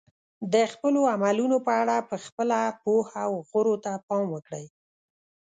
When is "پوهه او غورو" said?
2.83-3.75